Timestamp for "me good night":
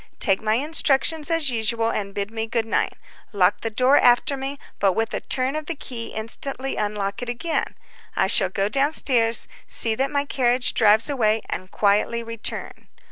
2.31-2.93